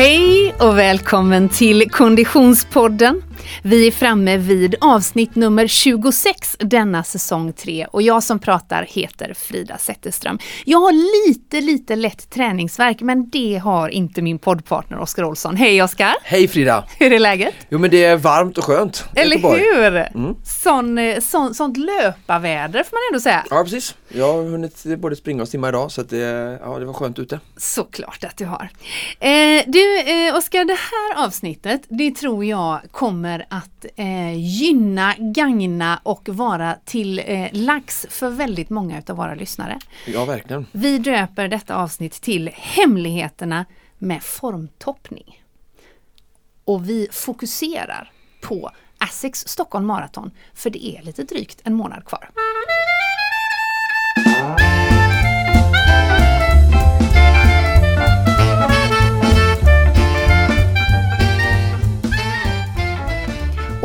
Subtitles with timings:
[0.00, 3.22] Hej och välkommen till Konditionspodden.
[3.62, 9.34] Vi är framme vid avsnitt nummer 26 denna säsong 3 och jag som pratar heter
[9.34, 10.38] Frida Zetterström.
[10.64, 10.92] Jag har
[11.28, 15.56] lite, lite lätt träningsverk men det har inte min poddpartner Oskar Olsson.
[15.56, 16.14] Hej Oskar!
[16.22, 16.84] Hej Frida!
[16.98, 17.54] Hur är läget?
[17.68, 19.04] Jo men det är varmt och skönt.
[19.14, 19.60] Eller Göteborg.
[19.60, 19.96] hur?
[19.96, 20.34] Mm.
[20.44, 23.44] Sån, sån, sånt löparväder får man ändå säga.
[23.50, 23.94] Ja precis.
[24.08, 27.18] Jag har hunnit både springa och simma idag så att det, ja, det var skönt
[27.18, 27.40] ute.
[27.56, 28.68] Såklart att du har.
[29.20, 36.00] Eh, du eh, Oskar, det här avsnittet det tror jag kommer att eh, gynna, gagna
[36.02, 39.78] och vara till eh, lax för väldigt många utav våra lyssnare.
[40.06, 40.66] Ja verkligen.
[40.72, 43.64] Vi döper detta avsnitt till Hemligheterna
[43.98, 45.42] med formtoppning.
[46.64, 48.12] Och vi fokuserar
[48.42, 48.70] på
[49.04, 52.30] Essex Stockholm Marathon för det är lite drygt en månad kvar.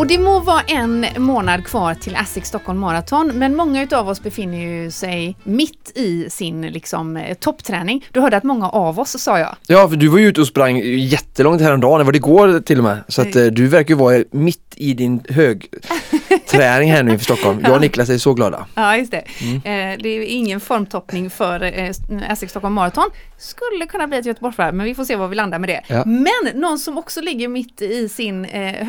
[0.06, 4.24] Och det må vara en månad kvar till Essex Stockholm Marathon, men många utav oss
[4.24, 8.06] befinner ju sig mitt i sin liksom, eh, toppträning.
[8.12, 9.56] Du hörde att många av oss, sa jag.
[9.68, 12.78] Ja för du var ju ute och sprang jättelångt häromdagen, det var det igår till
[12.78, 13.04] och med.
[13.08, 17.60] Så att eh, du verkar ju vara mitt i din högträning här nu inför Stockholm.
[17.64, 18.66] Jag och Niklas är så glada.
[18.76, 19.24] Ja, just det.
[19.54, 21.92] Eh, det är ingen formtoppning för eh,
[22.32, 23.10] Essex Stockholm Marathon.
[23.38, 25.82] Skulle kunna bli ett Göteborgsvarv, men vi får se var vi landar med det.
[25.88, 26.04] Ja.
[26.06, 28.86] Men någon som också ligger mitt i sin eh,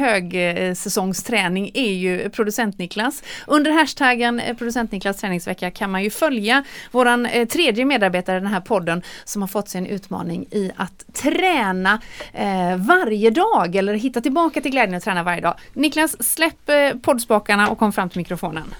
[1.06, 3.22] högsäsongsträning är ju producent Niklas.
[3.46, 8.40] Under hashtaggen eh, producent Niklas träningsvecka kan man ju följa våran eh, tredje medarbetare i
[8.40, 12.00] den här podden som har fått sig en utmaning i att träna
[12.32, 15.54] eh, varje dag eller hitta tillbaka till glädjen att träna varje dag.
[15.74, 18.74] Niklas, släpp eh, poddspakarna och kom fram till mikrofonen.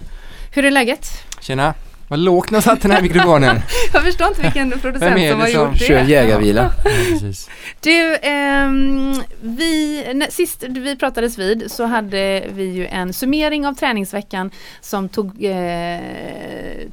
[0.55, 1.07] Hur är läget?
[1.41, 1.75] Tjena!
[2.09, 3.61] Vad lågt när jag satt den här mikrofonen.
[3.93, 5.85] Jag förstår inte vilken producent som har som gjort det.
[5.85, 6.73] Kör jägarvila.
[6.85, 7.51] Ja, precis.
[7.81, 13.75] Du, ehm, vi, när, sist vi pratades vid så hade vi ju en summering av
[13.75, 14.51] träningsveckan
[14.81, 16.01] som tog, eh,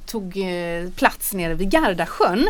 [0.05, 2.47] tog eh, plats nere vid Gardasjön.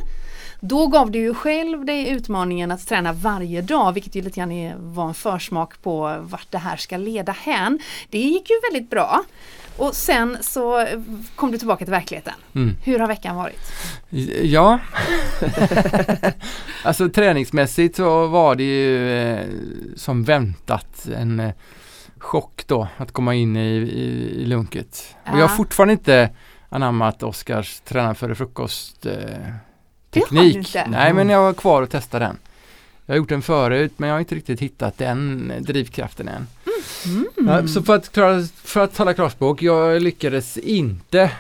[0.60, 4.72] Då gav du ju själv dig utmaningen att träna varje dag, vilket ju lite grann
[4.94, 7.80] var en försmak på vart det här ska leda hän.
[8.10, 9.24] Det gick ju väldigt bra.
[9.78, 10.88] Och sen så
[11.36, 12.34] kom du tillbaka till verkligheten.
[12.56, 12.76] Mm.
[12.84, 13.72] Hur har veckan varit?
[14.44, 14.80] Ja,
[16.84, 19.46] alltså träningsmässigt så var det ju eh,
[19.96, 21.52] som väntat en eh,
[22.18, 25.16] chock då att komma in i, i, i lunket.
[25.24, 25.42] Och jag Ja.
[25.48, 26.30] har fortfarande inte
[26.70, 29.14] anammat Oskars träna före frukost eh,
[30.12, 30.76] teknik.
[30.88, 32.38] Nej, men jag har kvar att testa den.
[33.06, 36.48] Jag har gjort den förut men jag har inte riktigt hittat den drivkraften än.
[37.06, 37.28] Mm.
[37.48, 41.32] Ja, så för att, klara, för att tala klarspråk, jag lyckades inte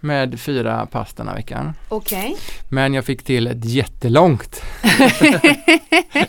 [0.00, 1.72] med fyra pass den här veckan.
[1.88, 2.36] Okej.
[2.68, 4.62] Men jag fick till ett jättelångt.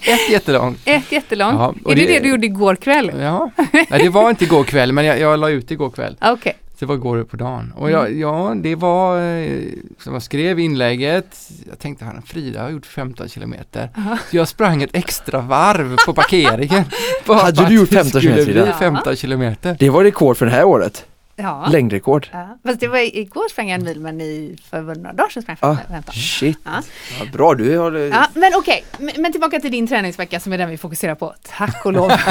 [0.05, 0.79] ett jättelångt.
[0.85, 1.55] Ett jättelångt.
[1.83, 3.11] Ja, är det det- det du gjorde igår kväll?
[3.19, 6.17] Ja, Nej, det var inte igår kväll men jag, jag la ut igår kväll.
[6.81, 6.85] Okej.
[6.85, 7.73] Det var igår på dagen.
[7.75, 9.59] Och jag, ja, det var, eh,
[9.99, 11.37] som jag skrev inlägget,
[11.69, 13.89] jag tänkte han Frida har gjort 15 kilometer.
[13.97, 14.17] Aha.
[14.29, 16.83] Så jag sprang ett extra varv på parkeringen.
[17.27, 18.77] Hade du gjort det 15 skulle kilometer, bli Frida?
[18.77, 19.75] 15 kilometer.
[19.79, 21.05] Det var rekord för det här året.
[21.41, 21.67] Ja.
[21.71, 22.27] Längdrekord.
[22.31, 22.57] ja.
[22.65, 25.57] Fast det var igår sprang jag en mil men i, för några dagar sedan sprang
[25.59, 26.13] Ah, jag 15.
[26.13, 26.57] shit.
[26.63, 26.71] Ja.
[27.19, 27.91] Ja, bra, du har...
[27.91, 31.33] Ja, men okej, men, men tillbaka till din träningsvecka som är den vi fokuserar på.
[31.57, 32.11] Tack och lov.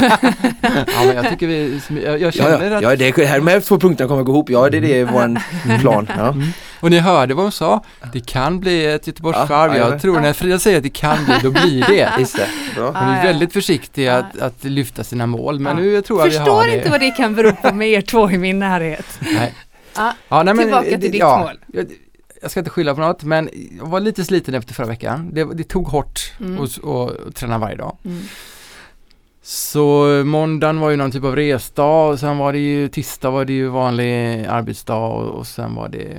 [0.62, 3.38] Ja, men jag tycker vi, jag, jag Ja, känner ja, att ja, det är, här
[3.38, 4.50] de här två punkterna kommer gå ihop.
[4.50, 5.40] Ja, det är det vår
[5.80, 6.08] plan.
[6.16, 6.34] Ja.
[6.80, 7.84] Och ni hörde vad hon sa.
[8.12, 9.70] Det kan bli ett Göteborgsvarv.
[9.72, 9.90] Ja, ja, ja.
[9.92, 12.12] jag tror när Frida säger att det kan bli, då blir det.
[12.18, 12.86] Just det, bra.
[12.86, 15.60] Hon är väldigt försiktig att, att lyfta sina mål.
[15.60, 16.76] Men nu tror jag vi har Förstår det.
[16.76, 19.06] inte vad det kan bero på med er två i min närhet.
[19.20, 19.54] Nej.
[19.96, 21.58] Ja, nej, men, Tillbaka till ditt ja, mål.
[21.66, 21.86] Jag,
[22.42, 25.30] jag ska inte skylla på något, men jag var lite sliten efter förra veckan.
[25.32, 26.64] Det, det tog hårt Mm.
[26.64, 27.96] att och träna varje dag.
[28.04, 28.22] Mm.
[29.42, 33.44] Så måndagen var ju någon typ av resdag och sen var det ju tisdag var
[33.44, 36.18] det ju vanlig arbetsdag och, och sen var det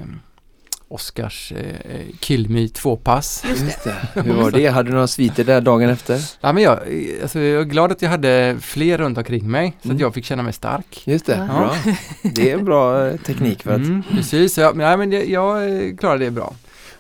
[0.94, 3.44] Oskars eh, Kill Me tvåpass.
[3.50, 3.96] Just det.
[4.22, 4.68] Hur var det?
[4.68, 6.20] Hade du några sviter där dagen efter?
[6.42, 6.80] Ja, men jag,
[7.22, 9.96] alltså, jag är glad att jag hade fler runt omkring mig så Mm.
[9.98, 11.02] att jag fick känna mig stark.
[11.06, 11.54] Just det, Ja.
[11.58, 11.76] bra.
[12.22, 13.78] Det är en bra eh, teknik för att...
[13.78, 16.54] Mm, precis, ja, men, ja, men det, jag eh, klarade det bra.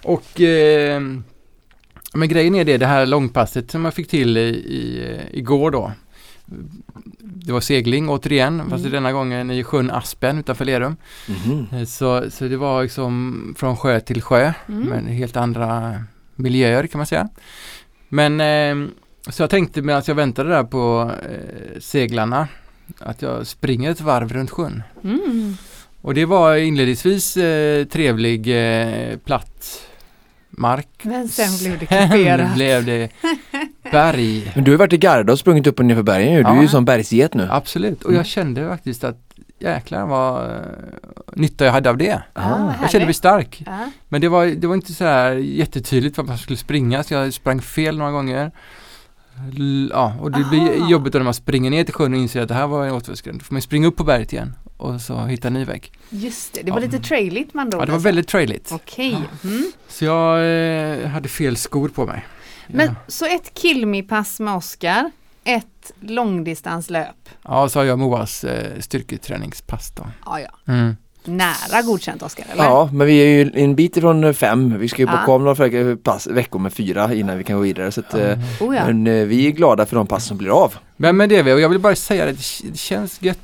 [0.03, 1.01] Och eh,
[2.13, 5.71] men grejen är det, det här långpasset som jag fick till i, i, eh, igår
[5.71, 5.91] då.
[7.21, 8.91] Det var segling återigen, fast Mm.
[8.91, 10.95] denna gången i sjön Aspen utanför Lerum.
[11.73, 14.81] Eh, Så, så det var liksom från sjö till sjö, Mm.
[14.89, 15.95] men helt andra
[16.35, 17.27] miljöer kan man säga.
[18.09, 18.89] Men eh,
[19.29, 22.47] så jag tänkte medan jag väntade där på eh, seglarna
[22.99, 24.83] att jag springer ett varv runt sjön.
[25.03, 25.57] Mm.
[26.01, 29.81] Och det var inledningsvis eh, trevlig eh, platt
[30.49, 30.87] mark.
[31.03, 32.53] Men sen blev det Sen kuperat.
[32.55, 33.09] blev det
[33.91, 34.51] berg.
[34.55, 36.43] Men du har varit i Garda och sprungit upp och ner för bergen ju.
[36.43, 36.61] Du är Ja.
[36.61, 37.47] ju som bergsget nu.
[37.51, 38.17] Absolut, och Mm.
[38.17, 39.17] jag kände faktiskt att
[39.59, 40.55] jäklar vad eh,
[41.33, 42.21] nytta jag hade av det.
[42.33, 42.73] Ah, Ah.
[42.81, 43.63] Jag kände mig stark.
[43.65, 43.89] Ja.
[44.09, 47.33] Men det var, det var inte så här jättetydligt vad man skulle springa så jag
[47.33, 48.51] sprang fel några gånger.
[49.57, 50.49] L- Ja, och det Aha.
[50.49, 52.91] blir jobbigt när man springer ner till sjön och inser att det här var en
[52.93, 53.39] återfärdsgränd.
[53.39, 55.91] Då får man springa upp på berget igen och så hitta en ny väg.
[56.09, 56.85] Just det, det var Ja.
[56.85, 57.77] lite trailigt man då.
[57.77, 58.07] Ja, det var alltså.
[58.07, 58.71] väldigt trailigt.
[58.71, 59.17] Okej.
[59.43, 59.71] Mm.
[59.87, 60.39] Så jag
[61.01, 62.25] eh, hade fel skor på mig.
[62.73, 62.93] Men ja.
[63.07, 65.11] så ett Kilmi-pass med Oskar,
[65.43, 67.29] ett långdistanslöp.
[67.43, 70.03] ja, så har jag Moas eh, styrketräningspass då.
[70.25, 70.73] Ja, ja.
[70.73, 70.95] Mm.
[71.23, 72.63] Nära godkänt Oskar, eller?
[72.63, 74.79] Ja, men vi är ju en bit ifrån fem.
[74.79, 75.11] Vi ska ju Ja.
[75.11, 77.91] bocka av några fler pass, veckor med fyra innan vi kan gå vidare.
[77.91, 78.85] Så att, eh, Oh, ja.
[78.85, 80.75] Men eh, vi är glada för de pass som blir av.
[80.97, 83.39] Men med det är vi, och jag vill bara säga att det känns gött.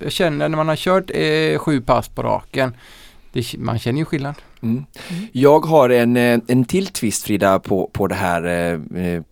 [0.00, 2.76] Jag känner när man har kört eh, sju pass på raken,
[3.32, 4.34] det, man känner ju skillnad.
[4.62, 4.84] Mm.
[5.10, 5.26] Mm.
[5.32, 9.22] Jag har en, eh, en till twist Frida på, på det här eh, eh,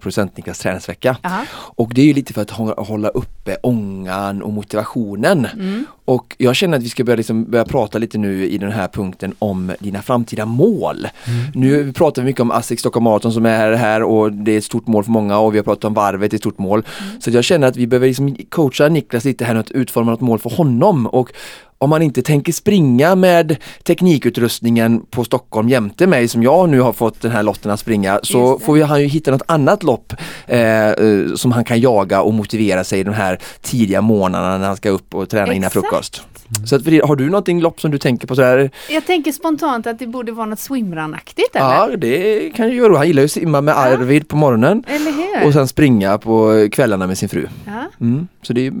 [0.00, 1.16] Producent Niklas träningsvecka.
[1.22, 1.44] Aha.
[1.52, 5.46] Och det är ju lite för att hå- hålla uppe ångan och motivationen.
[5.46, 5.86] Mm.
[6.08, 8.88] Och jag känner att vi ska börja, liksom börja prata lite nu i den här
[8.88, 11.08] punkten om dina framtida mål.
[11.54, 14.64] Nu pratar vi mycket om ASSIQ Stockholm Marathon som är här och det är ett
[14.64, 16.82] stort mål för många och vi har pratat om varvet, det är ett stort mål.
[17.20, 20.20] Så jag känner att vi behöver liksom coacha Niklas lite här nu att utforma något
[20.20, 21.06] mål för honom.
[21.06, 21.32] Och
[21.80, 26.92] om man inte tänker springa med teknikutrustningen på Stockholm jämte mig som jag nu har
[26.92, 30.12] fått den här lotten att springa så får han ju hitta något annat lopp
[30.46, 34.76] eh, eh, som han kan jaga och motivera sig de här tidiga månaderna när han
[34.76, 36.16] ska upp och träna innan Exakt.
[36.16, 36.68] frukost.
[36.68, 38.70] Så att, har du någonting lopp som du tänker på sådär?
[38.90, 41.66] Jag tänker spontant att det borde vara något swimrun-aktigt eller?
[41.66, 42.96] Ja, det kan ju göra.
[42.96, 45.46] Han gillar ju att simma med Arvid på morgonen Eller hur?
[45.46, 47.46] och sen springa på kvällarna med sin fru.
[47.66, 47.84] ja.
[48.00, 48.28] Mm.
[48.42, 48.72] Så det är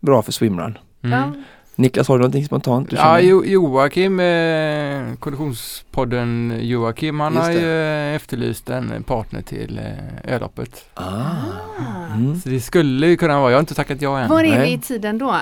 [0.00, 0.78] bra för swimrun.
[1.02, 1.18] Mm.
[1.18, 1.32] Ja.
[1.74, 2.90] Niklas, har du någonting spontant?
[2.90, 9.78] Du Ja, jo, Joakim, eh, konditionspodden Joakim, han har ju eh, efterlyst en partner till
[9.78, 10.84] eh, öloppet.
[10.94, 11.04] Ah.
[11.04, 12.14] Ah.
[12.14, 12.40] Mm.
[12.40, 14.28] Så det skulle ju kunna vara, jag har inte tackat ja än.
[14.28, 15.36] Var är vi i tiden då?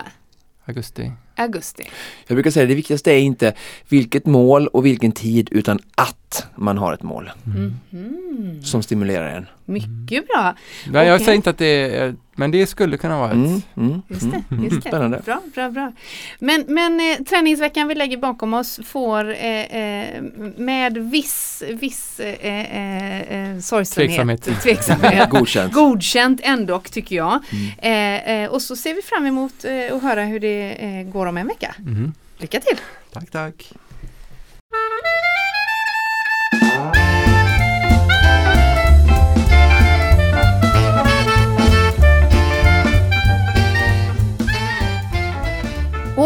[0.69, 1.13] Augusti.
[1.37, 1.91] Augusti.
[2.27, 3.55] Jag brukar säga att det viktigaste är inte
[3.89, 8.62] vilket mål och vilken tid utan att man har ett mål Mhm.
[8.62, 9.46] som stimulerar en.
[9.64, 10.55] Mycket bra.
[10.90, 11.25] Nej, jag Okej.
[11.25, 13.34] säger inte att det är, men det skulle kunna vara ett.
[13.34, 13.62] Mm.
[13.76, 14.02] Mm.
[14.08, 14.43] Just det.
[14.50, 14.64] Mm.
[14.64, 14.88] Just det.
[14.88, 15.23] Spännande.
[15.25, 15.93] Bra, bra, bra.
[16.38, 20.23] Men, men eh, träningsveckan vi lägger bakom oss får eh, eh,
[20.56, 24.62] med viss, viss eh, eh, eh, sorgsenhet, Tveksamhet.
[24.62, 25.73] tveksamhet Godkänt.
[25.73, 27.40] godkänt ändå tycker jag.
[27.78, 31.26] Eh, eh, och så ser vi fram emot eh, att höra hur det eh, går
[31.26, 31.75] om en vecka.
[31.78, 32.14] Mhm.
[32.38, 32.76] Lycka till!
[33.12, 33.73] Tack, tack.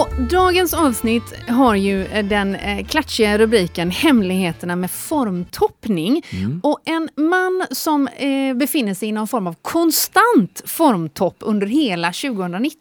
[0.00, 6.22] Och dagens avsnitt har ju eh, den eh, klatschiga rubriken Hemligheterna med formtoppning.
[6.30, 6.60] Mm.
[6.62, 12.12] Och en man som eh, befinner sig i någon form av konstant formtopp under hela
[12.12, 12.79] 2019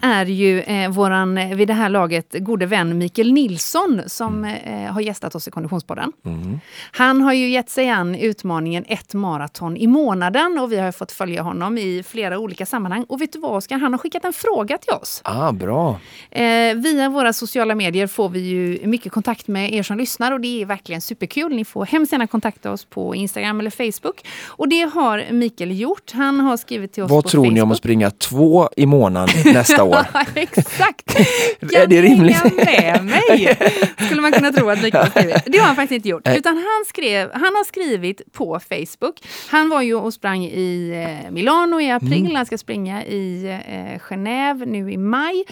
[0.00, 4.92] är ju eh, våran, eh, vid det här laget, gode vän Mikael Nilsson som eh,
[4.92, 6.12] har gästat oss i Konditionspodden.
[6.26, 6.60] Mm.
[6.92, 11.12] Han har ju gett sig an utmaningen ett maraton i månaden och vi har fått
[11.12, 13.04] följa honom i flera olika sammanhang.
[13.08, 15.20] Och vet du vad Oskar, han har skickat en fråga till oss.
[15.24, 16.00] Ah, bra.
[16.30, 20.40] Eh, via våra sociala medier får vi ju mycket kontakt med er som lyssnar och
[20.40, 21.56] det är verkligen superkul.
[21.56, 24.26] Ni får hemskt gärna kontakta oss på Instagram eller Facebook.
[24.46, 26.12] Och det har Mikael gjort.
[26.12, 27.54] Han har skrivit till oss Vad på tror Facebook.
[27.54, 30.06] ni om att springa två i månaden nästa år?
[30.34, 31.20] Exakt!
[31.74, 32.42] Är det rimligt?
[32.42, 33.58] Kan med mig?
[34.06, 35.42] Skulle man kunna tro att Mikael skrivit.
[35.46, 36.22] Det har han faktiskt inte gjort.
[36.24, 36.38] Nej.
[36.38, 39.20] Utan han, skrev, han har skrivit på Facebook.
[39.48, 40.90] Han var ju och sprang i
[41.24, 42.24] eh, Milano i april.
[42.24, 42.34] Mm.
[42.34, 45.44] Han ska springa i eh, Genève nu i maj.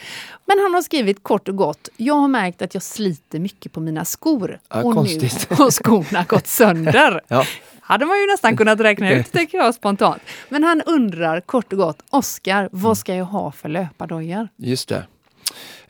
[0.46, 1.88] Men han har skrivit kort och gott.
[1.96, 4.58] Jag har märkt att jag sliter mycket på mina skor.
[4.68, 5.46] Ja, och konstigt.
[5.50, 7.20] nu har skorna gått sönder.
[7.28, 7.44] Ja.
[7.88, 10.22] Hade man ju nästan kunnat räkna ut, tycker jag spontant.
[10.48, 14.48] Men han undrar kort och gott, Oskar, vad ska jag ha för löpardojor?
[14.56, 15.06] Just det.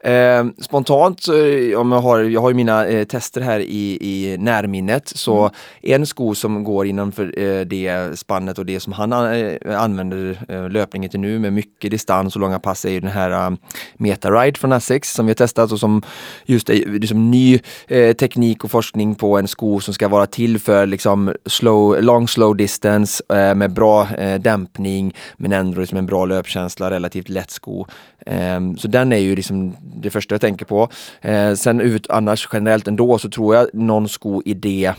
[0.07, 4.37] Eh, spontant, eh, om jag, har, jag har ju mina eh, tester här i, i
[4.39, 6.01] närminnet, så Mm.
[6.01, 10.71] en sko som går innanför eh, det spannet och det som han eh, använder eh,
[10.71, 13.57] löpningen till nu med mycket distans och långa pass är ju den här uh,
[13.97, 16.03] Metaride från Asics som vi har testat och som
[16.45, 20.59] just är liksom ny eh, teknik och forskning på en sko som ska vara till
[20.59, 26.07] för liksom slow, long slow distance eh, med bra eh, dämpning men ändå liksom en
[26.07, 27.87] bra löpkänsla, relativt lätt sko.
[28.27, 30.89] Ehm, så den är ju liksom det första jag tänker på.
[31.21, 34.95] Eh, sen ut, annars generellt ändå så tror jag någon sko i det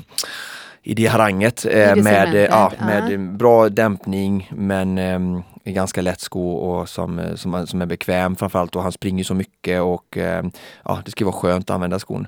[0.83, 6.51] i det haranget eh, med, eh, ja, med bra dämpning men ehm, ganska lätt sko
[6.51, 10.45] och som, eh, som, som är bekväm framförallt och han springer så mycket och eh,
[10.83, 12.27] ja, det ska vara skönt att använda skon.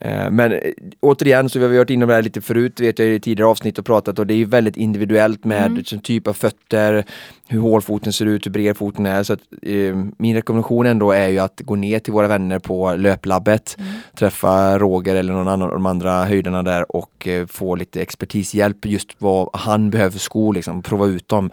[0.00, 0.58] Eh, men eh,
[1.00, 3.50] återigen, så vi har varit inne på det här lite förut, vet jag i tidigare
[3.50, 5.84] avsnitt och pratat och det är väldigt individuellt med mm.
[5.84, 7.04] typ av fötter,
[7.48, 9.22] hur hål foten ser ut, hur bred foten är.
[9.22, 12.94] Så att, eh, min rekommendation ändå är ju att gå ner till våra vänner på
[12.94, 13.90] löplabbet, mm.
[14.18, 18.86] träffa Roger eller någon annan av de andra höjderna där och eh, få lite expertishjälp
[18.86, 21.50] just vad han behöver för skor, liksom, prova ut dem.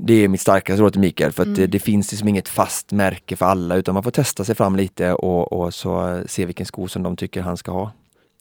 [0.00, 1.60] Det är mitt starkaste råd till Mikael för att mm.
[1.60, 4.76] det, det, finns liksom inget fast märke för alla utan man får testa sig fram
[4.76, 7.92] lite och, och så se vilken sko som de tycker han ska ha.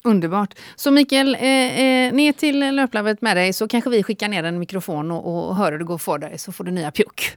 [0.04, 0.54] Underbart.
[0.76, 4.60] Så Mikael, eh, eh, ner till löplabbet med dig så kanske vi skickar ner en
[4.60, 7.36] mikrofon och, och hör hur det går för dig så får du nya pjuck.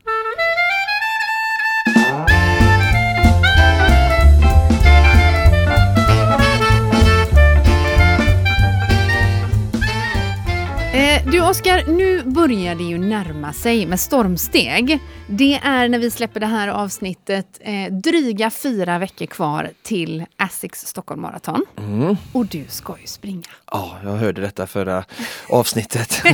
[11.32, 14.98] Du Oskar, nu börjar det ju närma sig med stormsteg.
[15.26, 20.86] Det är när vi släpper det här avsnittet eh, dryga fyra veckor kvar till Asics
[20.86, 21.64] Stockholm Marathon.
[21.78, 22.16] Mm.
[22.32, 23.42] Och du ska ju springa.
[23.72, 25.04] Ja, jag hörde detta förra
[25.48, 26.22] avsnittet.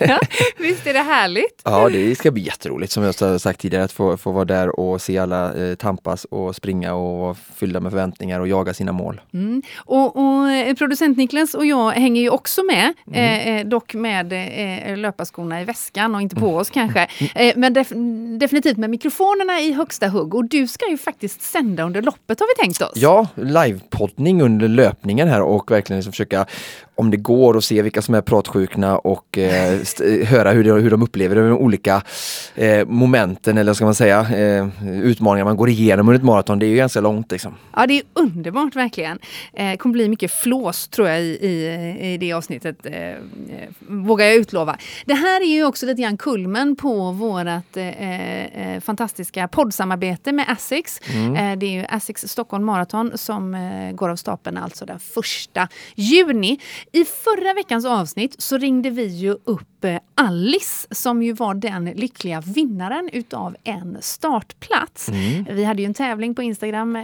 [0.00, 0.18] ja,
[0.58, 1.62] visst är det härligt?
[1.64, 5.02] Ja, det ska bli jätteroligt som jag sagt tidigare att få, få vara där och
[5.02, 9.20] se alla eh, tampas och springa och vara fyllda med förväntningar och jaga sina mål.
[9.32, 9.62] Mm.
[9.76, 13.18] Och, och, eh, producent Niklas och jag hänger ju också med, mm.
[13.18, 17.08] eh, eh och med eh, löparskorna i väskan och inte på oss kanske.
[17.34, 17.92] Eh, men def
[18.38, 20.34] definitivt med mikrofonerna i högsta hugg.
[20.34, 22.92] Och du ska ju faktiskt sända under loppet har vi tänkt oss.
[22.94, 26.46] Ja, livepoddning under löpningen här och verkligen liksom försöka
[27.00, 29.80] om det går att se vilka som är pratsjukna och eh,
[30.26, 32.02] höra hur de, hur de upplever de olika
[32.54, 34.68] eh, momenten eller ska man säga eh,
[35.02, 36.58] utmaningar man går igenom under ett maraton.
[36.58, 37.54] Det är ju ganska långt liksom.
[37.76, 39.18] Ja, det är underbart verkligen.
[39.52, 43.16] Eh, kommer bli mycket flås tror jag i, i, i det avsnittet, eh, eh
[43.78, 44.76] vågar jag utlova.
[45.04, 47.16] Det här är ju också lite grann kulmen på
[47.76, 51.00] eh, eh, fantastiska poddsamarbete med Asics.
[51.14, 51.58] Mm.
[51.58, 53.56] det är ju Asics Stockholm Marathon som
[53.94, 56.58] går av stapeln alltså den första juni.
[56.92, 61.84] I förra veckans avsnitt så ringde vi ju upp eh, Alice som ju var den
[61.84, 65.08] lyckliga vinnaren utav en startplats.
[65.08, 65.46] Mm.
[65.50, 67.02] Vi hade ju en tävling på Instagram eh,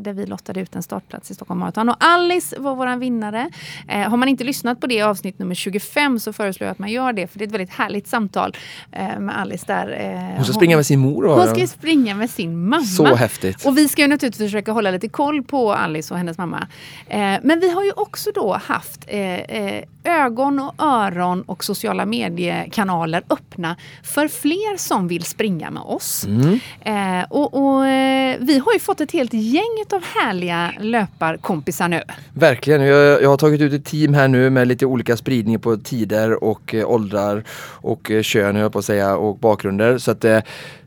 [0.00, 3.50] där vi lottade ut en startplats i Stockholm Marathon och Alice var våran vinnare.
[3.88, 6.90] Eh, har man inte lyssnat på det avsnitt nummer 25 så föreslår jag att man
[6.90, 8.56] gör det för det är ett väldigt härligt samtal
[8.92, 10.00] eh, med Alice där.
[10.00, 11.24] Eh, hon ska springa med sin mor?
[11.24, 12.82] Hon ska springa med sin mamma.
[12.84, 13.66] Så häftigt!
[13.66, 16.68] Och vi ska ju naturligtvis försöka hålla lite koll på Alice och hennes mamma.
[17.06, 19.04] Eh, men vi har ju också då haft
[19.34, 26.26] eh, ögon och öron och sociala mediekanaler öppna för fler som vill springa med oss.
[26.26, 26.60] Mm.
[26.80, 32.02] Eh, och, och eh, vi har ju fått ett helt gäng av härliga löparkompisar nu.
[32.32, 32.82] Verkligen.
[32.82, 36.44] Jag, jag, har tagit ut ett team här nu med lite olika spridning på tider
[36.44, 37.44] och eh, åldrar
[37.80, 39.98] och eh, kön, jag på att säga, och bakgrunder.
[39.98, 40.24] Så att,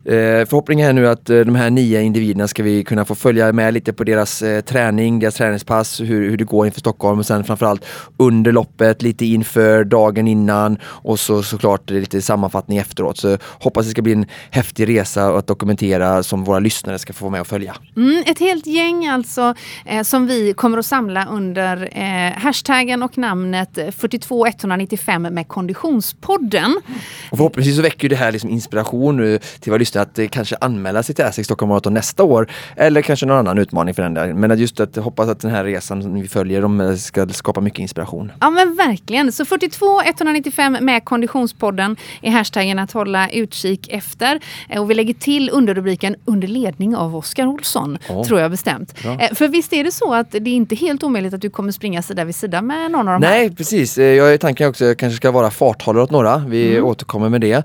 [0.05, 3.53] eh, förhoppningen är nu att eh, de här nio individerna ska vi kunna få följa
[3.53, 7.25] med lite på deras eh, träning, deras träningspass, hur, hur det går inför Stockholm och
[7.25, 7.85] sen framförallt
[8.17, 13.17] under loppet, lite inför, dagen innan och så såklart lite sammanfattning efteråt.
[13.17, 17.25] Så hoppas det ska bli en häftig resa att dokumentera som våra lyssnare ska få
[17.25, 17.75] vara med och följa.
[17.95, 19.55] Mm, ett helt gäng alltså
[20.03, 21.89] som vi kommer att samla under
[22.39, 26.81] hashtaggen och namnet 42195 med Konditionspodden.
[27.31, 30.55] Och förhoppningsvis så väcker det här liksom inspiration nu till våra lyssnare att eh, kanske
[30.61, 32.47] anmäla sig till ASIC Stockholm Marathon nästa år.
[32.75, 34.33] Eller kanske någon annan utmaning för den där.
[34.33, 37.61] Men att just att hoppas att den här resan vi följer de eh, ska skapa
[37.61, 38.31] mycket inspiration.
[38.39, 39.31] Ja men verkligen.
[39.31, 44.39] Så 42 195 med Konditionspodden är hashtaggen att hålla utkik efter.
[44.69, 47.97] Eh, och vi lägger till underrubriken under ledning av Oskar Olsson.
[48.09, 48.23] Oh.
[48.23, 49.03] Tror jag bestämt.
[49.03, 49.17] Bra.
[49.33, 52.01] För visst är det så att det är inte helt omöjligt att du kommer springa
[52.01, 53.33] sida vid sida med någon av de här?
[53.33, 53.97] Nej precis.
[53.97, 56.37] Jag är tanken också att jag kanske ska vara farthållare åt några.
[56.37, 56.85] Vi mm.
[56.85, 57.63] återkommer med det.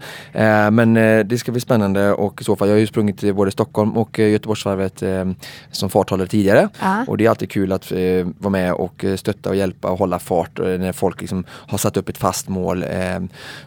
[0.73, 0.95] Men
[1.29, 4.21] det ska bli spännande och i så fall, jag har ju sprungit både Stockholm och
[4.21, 5.25] eh, Göteborgsvarvet eh,
[5.71, 6.69] som farthållare tidigare.
[6.81, 7.05] Ah.
[7.07, 10.19] Och det är alltid kul att eh, vara med och stötta och hjälpa och hålla
[10.19, 12.85] fart när folk liksom har satt upp ett fast mål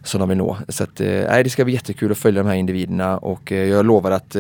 [0.04, 0.58] som de vill nå.
[0.68, 4.36] Så att, det ska bli jättekul att följa de här individerna och jag lovar att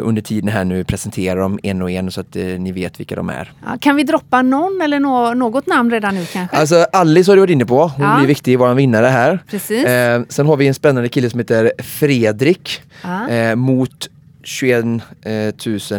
[0.00, 3.28] under tiden här nu presentera dem en och en så att ni vet vilka de
[3.30, 3.52] är.
[3.64, 6.56] Ja, kan vi droppa någon eller nå något namn redan nu kanske?
[6.56, 7.88] Alltså Alice har du varit inne på.
[7.88, 8.16] Hon ja.
[8.16, 9.38] blir viktig, vår vinnare här.
[9.50, 9.82] Precis.
[10.28, 12.82] sen har vi en spännande kille som heter Fredrik.
[13.02, 14.08] Ja eh, mot
[14.46, 14.84] 21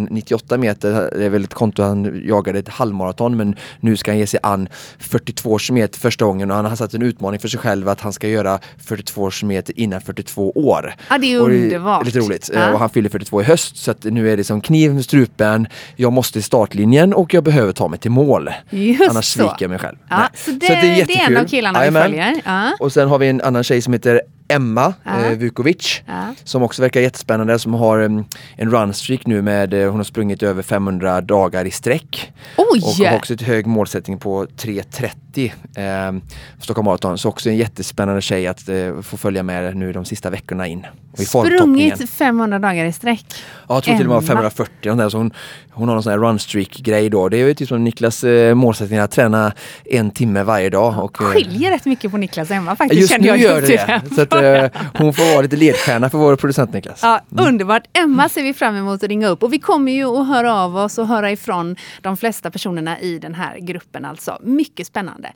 [0.10, 1.10] 098 meter.
[1.16, 4.40] Det är väl ett konto han jagade ett halvmaraton men nu ska han ge sig
[4.44, 8.02] an 42 km första gången och han har satt en utmaning för sig själv att
[8.02, 10.96] han ska göra 42 km innan 42 år.
[11.10, 12.04] Ja det är underbart.
[12.04, 12.50] Det är lite roligt.
[12.54, 12.74] Ja.
[12.74, 15.68] Och han fyller 42 i höst så nu är det som kniv med strupen.
[15.96, 18.50] Jag måste i startlinjen och jag behöver ta mig till mål.
[18.70, 19.98] Just Annars sviker jag mig själv.
[20.10, 21.08] Ja, så, det, så det, är jättekul.
[21.08, 22.42] det är en av killarna vi följer.
[22.46, 22.72] Ja.
[22.80, 25.26] Och sen har vi en annan tjej som heter Emma Ja.
[25.26, 26.14] eh, Vukovic Ja.
[26.44, 28.26] som också verkar jättespännande som har em,
[28.56, 32.32] en runstreak nu med, eh, hon har sprungit över 500 dagar i sträck.
[32.56, 33.06] Och Oj!
[33.06, 36.22] har också ett hög målsättning på 3.30 eh,
[36.62, 37.18] Stockholm Marathon.
[37.18, 40.86] Så också en jättespännande tjej att eh, få följa med nu de sista veckorna in.
[41.12, 41.26] Och i.
[41.26, 43.26] Sprungit 500 dagar i sträck.
[43.68, 44.50] Ja, jag tror till och med det var Emma.
[44.50, 45.32] 540 och där, så hon,
[45.72, 47.30] hon har någon sån här runstreak-grej då.
[47.30, 49.52] Det är ju typ som Niklas eh, målsättning att träna
[49.86, 51.04] en timme varje dag.
[51.04, 53.02] Och, eh, Skiljer rätt mycket på Niklas och Emma faktiskt.
[53.02, 54.02] Just nu jag gör det det.
[54.44, 57.00] Eh, hon får vara lite ledstjärna för vår producent Niklas.
[57.04, 57.84] Ja, Underbart!
[57.94, 60.78] Emma ser vi fram emot att ringa upp och vi kommer ju att höra av
[60.78, 64.38] oss och höra ifrån de flesta personerna i den här gruppen alltså.
[64.42, 65.32] Mycket spännande.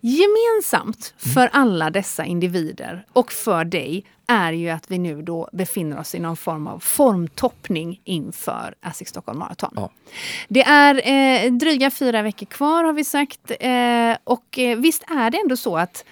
[0.00, 5.98] Gemensamt för alla dessa individer och för dig är ju att vi nu då befinner
[5.98, 9.72] oss i någon form av formtoppning inför ASIC Stockholm Marathon.
[9.76, 9.90] Ja.
[10.48, 10.94] Det är
[11.44, 15.56] eh, dryga fyra veckor kvar har vi sagt eh, och eh, visst är det ändå
[15.56, 16.04] så att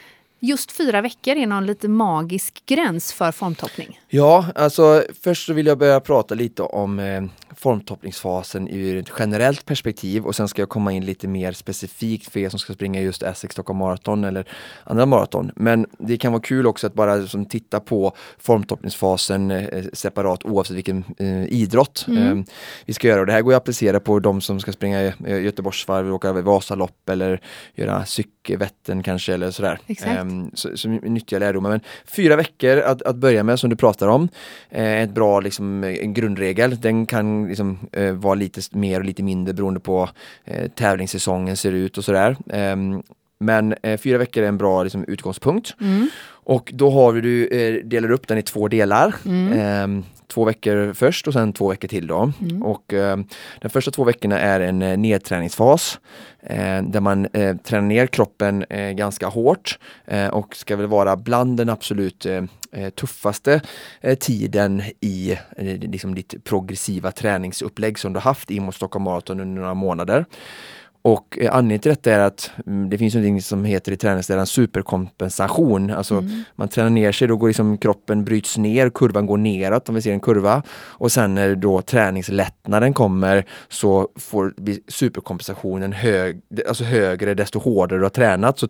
[0.44, 4.00] just fyra veckor är någon lite magisk gräns för formtoppning?
[4.08, 7.22] Ja, alltså först så vill jag börja prata lite om eh,
[7.56, 12.40] formtoppningsfasen ur ett generellt perspektiv och sen ska jag komma in lite mer specifikt för
[12.40, 14.48] er som ska springa just Essex Stockholm Marathon eller
[14.84, 15.50] andra maraton.
[15.56, 20.76] Men det kan vara kul också att bara liksom, titta på formtoppningsfasen eh, separat oavsett
[20.76, 22.34] vilken eh, idrott eh,
[22.84, 23.20] vi ska göra.
[23.20, 27.08] Och det här går att applicera på de som ska springa eh, Göteborgsvarv, åka Vasalopp
[27.08, 27.40] eller
[27.74, 29.78] göra cykelvätten kanske eller sådär.
[29.86, 30.20] Exakt.
[30.54, 31.70] Så, så nyttiga lärdomar.
[31.70, 34.28] Men fyra veckor att, att börja med som du pratar om.
[34.70, 36.80] Eh, ett bra liksom, en grundregel.
[36.80, 40.08] Den kan liksom, eh, vara lite mer och lite mindre beroende på
[40.44, 42.36] eh, tävlingssäsongen ser ut och sådär.
[42.50, 43.02] Ehm,
[43.38, 45.74] men eh, fyra veckor är en bra liksom, utgångspunkt.
[45.80, 46.08] Mm.
[46.44, 49.14] Och då har du eh, delar upp den i två delar.
[49.54, 52.32] Ehm, två veckor först och sen två veckor till då.
[52.62, 53.16] Och eh,
[53.60, 56.00] de första två veckorna är en eh, nedträningsfas
[56.42, 61.16] eh, där man eh, tränar ner kroppen eh, ganska hårt eh, och ska väl vara
[61.16, 63.60] bland den absolut eh, eh, tuffaste
[64.00, 69.40] eh, tiden i eh, liksom ditt progressiva träningsupplägg som du haft in mot Stockholm Marathon
[69.40, 70.24] under några månader.
[71.06, 74.46] Och eh, anledningen till detta är att mm, det finns något som heter i träningsläran
[74.46, 75.90] superkompensation.
[75.90, 76.24] Alltså
[76.56, 80.02] man tränar ner sig, då går liksom kroppen bryts ner, kurvan går neråt om vi
[80.02, 80.62] ser en kurva.
[80.70, 84.54] Och sen när då träningslättnaden kommer så får
[84.88, 88.58] superkompensationen hög, alltså högre desto hårdare du har tränat.
[88.58, 88.68] Så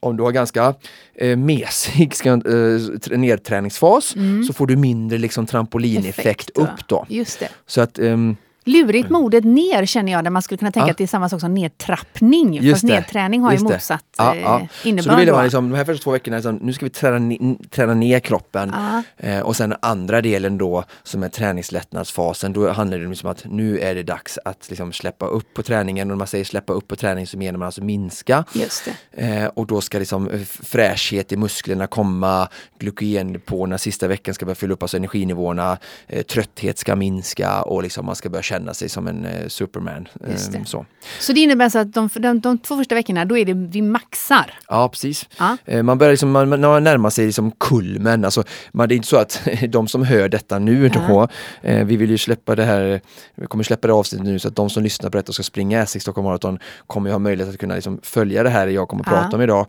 [0.00, 0.74] om du har ganska
[1.14, 4.14] eh, mesig ska, eh, tr- nedträningsfas
[4.46, 7.06] så får du mindre liksom trampolineffekt Effekt, upp då.
[7.08, 7.48] Just det.
[7.66, 8.36] Så att ehm,
[8.68, 10.90] Lurigt modet ner känner jag, där man skulle kunna tänka Ja.
[10.90, 12.54] att det är samma sak som nedtrappning.
[12.54, 12.94] Just Fast det.
[12.94, 14.66] nedträning har ju motsatt Ja, eh, ja.
[14.84, 15.04] innebörd.
[15.04, 15.32] Så då vill då.
[15.34, 17.34] man liksom, de här första två veckorna, liksom, nu ska vi träna,
[17.70, 18.72] träna ner kroppen.
[19.16, 23.44] Eh, och sen andra delen då som är träningslättnadsfasen, då handlar det om liksom att
[23.44, 26.08] nu är det dags att liksom släppa upp på träningen.
[26.10, 28.44] Och när man säger släppa upp på träning så menar man alltså minska.
[28.52, 29.22] Just det.
[29.26, 34.54] Eh, och då ska liksom eh, fräschhet i musklerna komma, glykogendepåerna sista veckan ska börja
[34.54, 38.88] fylla upp, alltså energinivåerna, eh, trötthet ska minska och liksom man ska börja känna sig
[38.88, 40.08] som en eh, superman.
[40.28, 40.86] Eh, så.
[41.20, 43.82] Så det innebär så att de, de, de två första veckorna, då är det vi
[43.82, 44.54] maxar.
[44.68, 45.28] Ja, precis.
[45.38, 45.56] Ja.
[45.64, 49.08] Eh, Man börjar liksom, man, man närmar sig liksom kulmen, alltså, man, det är inte
[49.08, 51.28] så att de som hör detta nu då,
[51.62, 53.00] eh, vi vill ju släppa det här,
[53.34, 55.42] vi kommer släppa det avsnittet nu så att de som lyssnar på detta och ska
[55.42, 59.02] springa Essex Stockholm Marathon kommer ha möjlighet att kunna liksom följa det här jag kommer
[59.04, 59.22] att Ja.
[59.22, 59.66] prata om idag.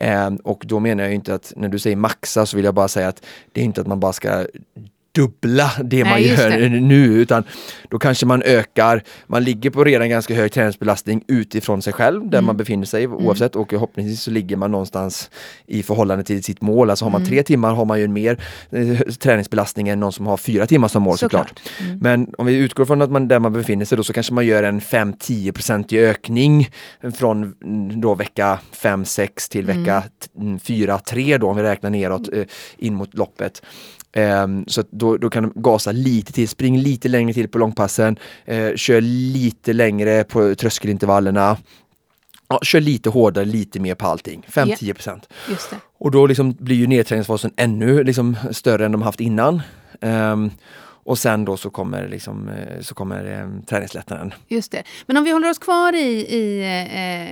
[0.00, 2.88] Eh, och då menar jag inte att, när du säger maxa så vill jag bara
[2.88, 4.46] säga att det är inte att man bara ska
[5.14, 6.68] dubbla det man Nej, gör det.
[6.68, 7.44] nu utan
[7.90, 12.38] då kanske man ökar, man ligger på redan ganska hög träningsbelastning utifrån sig själv där
[12.38, 12.46] Mm.
[12.46, 15.30] man befinner sig oavsett och förhoppningsvis så ligger man någonstans
[15.66, 16.90] i förhållande till sitt mål.
[16.90, 17.30] Alltså har man Mm.
[17.30, 18.38] tre timmar har man ju en mer
[18.70, 21.48] eh, träningsbelastning än någon som har fyra timmar som mål såklart.
[21.48, 21.80] Såklart.
[21.88, 21.98] Mm.
[21.98, 24.46] Men om vi utgår från att man där man befinner sig då så kanske man
[24.46, 26.68] gör en 5-10% i ökning
[27.18, 30.02] från mm, då vecka 5-6 till vecka
[30.36, 32.42] 4-3 då om vi räknar neråt eh,
[32.78, 33.62] in mot loppet.
[34.12, 38.16] Ehm, så då, då kan de gasa lite till, spring lite längre till på långpassen,
[38.44, 41.56] eh, kör lite längre på tröskelintervallerna.
[42.48, 44.46] Ja, kör lite hårdare, lite mer på allting.
[44.48, 45.20] 5-10%.
[45.50, 45.76] Just det.
[45.98, 49.62] Och då liksom blir ju nedträningsfasen ännu liksom större än de haft innan.
[50.00, 50.50] Ehm,
[51.04, 54.34] och sen då så kommer, liksom, eh, så kommer eh, träningslättnaden.
[54.48, 54.82] Just det.
[55.06, 56.62] Men om vi håller oss kvar i, i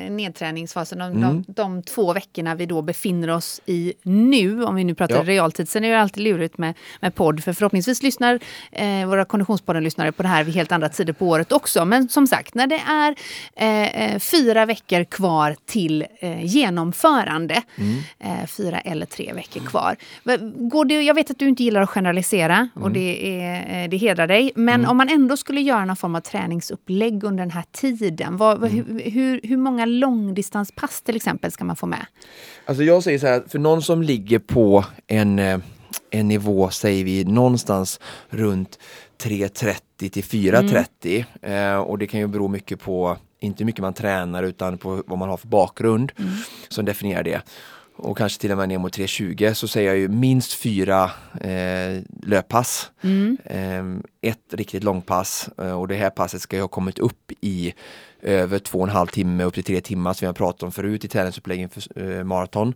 [0.07, 1.21] eh, nedträningsfasen, de, Mm.
[1.47, 5.23] de, de två veckorna vi då befinner oss i nu, om vi nu pratar Ja.
[5.23, 5.69] realtid.
[5.69, 8.39] Sen är det alltid lurigt med, med podd, för förhoppningsvis lyssnar
[8.73, 11.85] eh, våra Konditionspodden-lyssnare på det här vid helt andra tider på året också.
[11.85, 13.15] Men som sagt, när det är
[13.57, 17.99] eh, eh, fyra veckor kvar till eh, genomförande, Mm.
[18.19, 19.97] eh, fyra eller tre veckor kvar.
[20.25, 22.83] Va- Går det, jag vet att du inte gillar att generalisera Mm.
[22.85, 23.60] och det är eh,
[23.91, 24.53] det hedrar dig.
[24.55, 24.91] Men Mm.
[24.91, 28.37] om man ändå skulle göra någon form av träningsupplägg under den här tiden.
[28.37, 28.71] Vad, Mm.
[28.71, 32.07] hur, hur, hur många långdistanspass till exempel ska man få med?
[32.65, 35.59] Alltså jag säger så här, för någon som ligger på en, eh,
[36.11, 38.79] en nivå, säger vi, någonstans runt
[39.23, 43.95] 3.30 till 4.30 eh, och det kan ju bero mycket på, inte hur mycket man
[43.95, 46.13] tränar utan på vad man har för bakgrund
[46.69, 47.43] som definierar det.
[48.03, 51.11] Och kanske till och med ner mot 3.20 så säger jag ju minst fyra
[51.41, 52.91] eh, löppass.
[53.45, 53.85] Eh,
[54.21, 57.75] ett riktigt långpass eh, och det här passet ska ju ha kommit upp i
[58.23, 60.73] över två och en halv timme upp till tre timmar som vi har pratat om
[60.73, 61.83] förut i träningsuppläggen för
[62.19, 62.75] eh, maraton.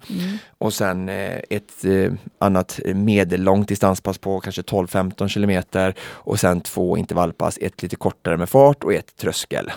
[0.58, 6.96] Och sen eh, ett eh, annat medellångt distanspass på kanske 12-15 kilometer och sen två
[6.96, 9.72] intervallpass, ett lite kortare med fart och ett tröskel.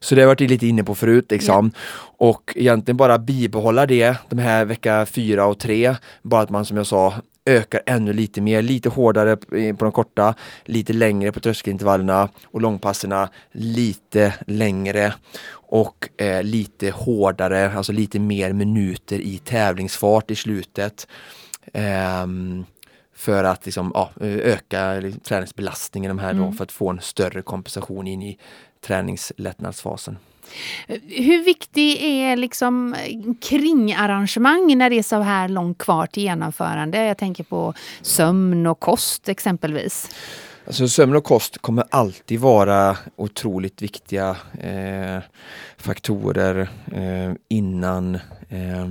[0.00, 1.70] Så det har varit lite inne på förut liksom.
[2.18, 6.76] Och egentligen bara bibehålla det, de här vecka fyra och tre, bara att man som
[6.76, 7.14] jag sa
[7.46, 9.36] ökar ännu lite mer, lite hårdare
[9.76, 15.14] på de korta, lite längre på tröskelintervallerna och långpasserna lite längre
[15.50, 21.06] och eh, lite hårdare, alltså lite mer minuter i tävlingsfart i slutet.
[21.72, 22.64] Ehm,
[23.14, 27.42] för att liksom, ja, öka liksom, träningsbelastningen de här då, för att få en större
[27.42, 28.38] kompensation in i
[28.86, 30.18] träningslättnadsfasen.
[31.08, 37.04] Hur viktig är liksom eh, kringarrangemang när det är så här långt kvar till genomförande?
[37.04, 40.10] Jag tänker på sömn och kost exempelvis.
[40.66, 45.22] Alltså sömn och kost kommer alltid vara otroligt viktiga eh,
[45.76, 48.14] faktorer eh, innan
[48.48, 48.86] eh,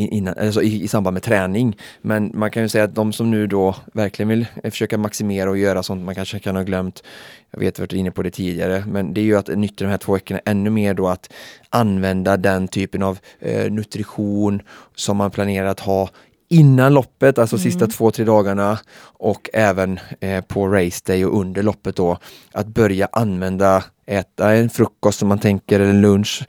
[0.00, 1.76] Innan, alltså i, i samband med träning.
[2.02, 5.50] Men man kan ju säga att de som nu då verkligen vill eh, försöka maximera
[5.50, 7.02] och göra sånt man kanske kan ha glömt,
[7.50, 9.84] jag vet att vi varit inne på det tidigare, men det är ju att nyttja
[9.84, 11.32] de här två veckorna ännu mer då att
[11.70, 14.62] använda den typen av eh, nutrition
[14.94, 16.08] som man planerar att ha
[16.48, 21.62] innan loppet, alltså sista två, tre dagarna och även eh, på race day och under
[21.62, 22.18] loppet då.
[22.52, 26.46] Att börja använda, äta en frukost som man tänker, eller lunch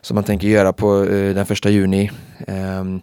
[0.00, 2.10] som man tänker göra på eh, den första juni.
[2.46, 3.00] Ehm,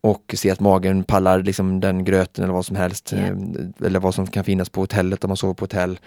[0.00, 3.12] och se att magen pallar liksom den gröten eller vad som helst.
[3.12, 3.36] Eh,
[3.84, 5.98] Eller vad som kan finnas på hotellet om man sover på hotell.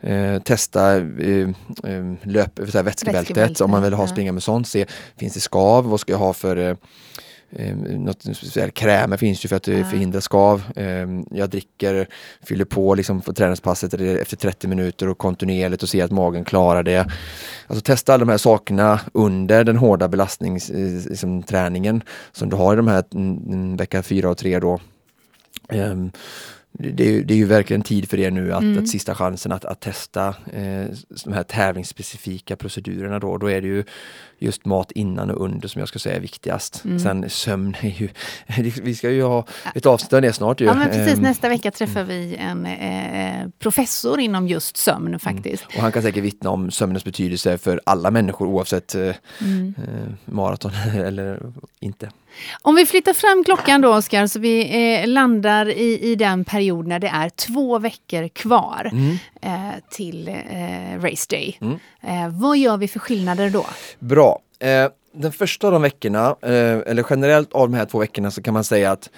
[0.00, 1.48] Eh, testa eh,
[1.84, 4.08] eh, löp, så här, vätskebältet Vätskebälte, om man vill ha ja.
[4.08, 4.68] springa med sånt.
[4.68, 5.84] Se, finns det skav?
[5.84, 6.76] Vad ska jag ha för eh,
[7.50, 10.62] eh, något speciellt krämer finns ju för att eh, förhindra skav.
[10.76, 12.08] Eh, jag dricker,
[12.42, 16.82] fyller på liksom på träningspasset efter 30 minuter och kontinuerligt och ser att magen klarar
[16.82, 17.06] det.
[17.66, 22.76] Alltså testa alla de här sakerna under den hårda belastningsträningen liksom, som du har i
[22.76, 24.80] de här mm, vecka 4 och 3 då.
[26.72, 28.78] Det, är ju, det är ju verkligen tid för er nu att, Mm.
[28.78, 30.84] att sista chansen att, att testa eh,
[31.24, 33.38] de här tävlingsspecifika procedurerna då.
[33.38, 33.84] Då är det ju
[34.38, 36.84] just mat innan och under som jag ska säga är viktigast.
[36.84, 36.98] Mm.
[36.98, 38.08] Sen sömn är ju,
[38.82, 40.64] vi ska ju ha ett avsnitt av det snart ju.
[40.64, 41.14] Ja, men precis.
[41.16, 45.64] Ehm, Nästa vecka träffar vi en eh, professor inom just sömn faktiskt.
[45.66, 49.74] och han kan säkert vittna om sömnens betydelse för alla människor oavsett eh, Mm.
[49.78, 50.72] eh, maraton
[51.04, 52.10] eller inte.
[52.62, 54.60] Om vi flyttar fram klockan då Oskar, så vi
[55.02, 58.90] eh, landar i, i den period när det är två veckor kvar
[59.42, 59.50] eh,
[59.90, 61.58] till eh, Race Day.
[61.60, 61.78] Mm.
[62.38, 63.66] Vad gör vi för skillnader då?
[63.98, 64.27] Bra.
[64.58, 68.42] Eh, den första av de veckorna, eh, eller generellt av de här två veckorna så
[68.42, 69.10] kan man säga att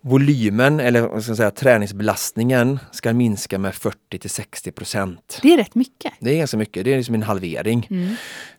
[0.00, 5.38] volymen, eller vad ska jag säga, träningsbelastningen ska minska med 40 till 60 procent.
[5.42, 6.12] Det är rätt mycket.
[6.20, 7.86] Det är ganska mycket, det är liksom en halvering.
[7.90, 8.14] Mm.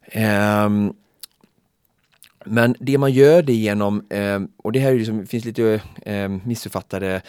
[0.05, 0.93] Ehm,
[2.45, 7.21] men det man gör det genom, ehm, och det här liksom, finns lite um, missuppfattade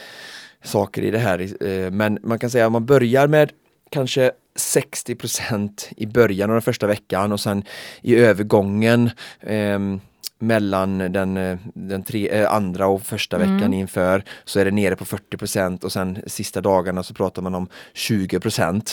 [0.63, 3.53] saker i det här, eh, men man kan säga att man börjar med
[3.91, 7.65] kanske 60% i början av den första veckan och sen
[8.03, 10.01] i övergången ehm,
[10.39, 13.73] mellan den, eh, den tre, eh, andra och första veckan Mm.
[13.73, 17.69] inför så är det nere på 40% och sen sista dagarna så pratar man om
[17.95, 18.41] 20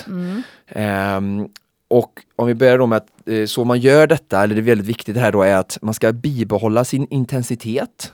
[0.07, 0.41] Mm.
[0.67, 1.47] Ehm,
[1.88, 4.63] och om vi börjar då med att eh, så man gör detta, eller det är
[4.63, 8.13] väldigt viktigt här då, är att man ska bibehålla sin intensitet.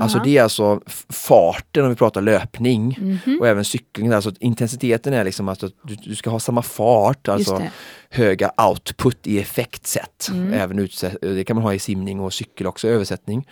[0.00, 3.38] Alltså det är alltså farten om vi pratar löpning Mhm.
[3.40, 4.12] och även cykling.
[4.12, 5.70] Alltså intensiteten är liksom att du,
[6.04, 7.62] du ska ha samma fart, alltså
[8.10, 10.28] höga output i effektsätt.
[10.30, 10.52] Mm.
[10.52, 10.88] Även
[11.20, 13.48] det kan man ha i simning och cykel också, översättning.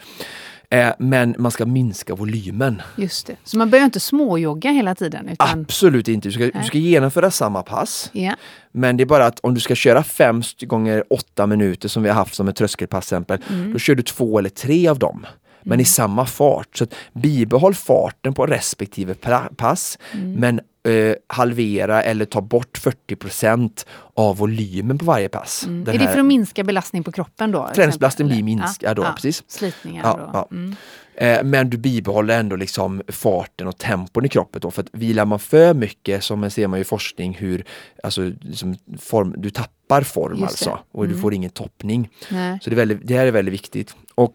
[0.71, 2.83] Eh, men man ska minska volymen.
[2.97, 3.37] Just det.
[3.45, 5.29] Så man behöver inte småjogga hela tiden?
[5.29, 6.29] Utan, Absolut inte.
[6.29, 8.11] Du ska, du ska genomföra samma pass.
[8.13, 8.35] ja.
[8.73, 12.09] Men det är bara att om du ska köra fem gånger åtta minuter som vi
[12.09, 13.73] har haft som ett tröskelpass exempel, Mm.
[13.73, 15.27] då kör du två eller tre av dem.
[15.67, 16.77] Men i samma fart.
[16.77, 19.15] Så att bibehåll farten på respektive
[19.57, 19.99] pass.
[20.13, 20.33] Mm.
[20.33, 20.61] Men
[20.95, 25.65] eh, halvera eller ta bort 40% av volymen på varje pass.
[25.67, 25.89] Mm.
[25.95, 27.71] Är det för att minska belastning på kroppen då?
[27.75, 29.43] Träningsbelastningen blir minskad då, precis.
[29.49, 30.31] Slitningar Ja, då.
[30.33, 30.49] ja.
[30.57, 30.77] Mm.
[31.15, 34.61] Eh, men du bibehåller ändå liksom farten och tempon i kroppen.
[34.61, 37.65] Då, för att vilar man för mycket, som ser man i forskning, hur
[38.03, 41.23] alltså, liksom form, du tappar form alltså och du Mm.
[41.23, 42.09] får ingen toppning.
[42.31, 42.59] Nej.
[42.63, 43.97] Så det, är väldigt, det här är väldigt viktigt.
[44.15, 44.33] Och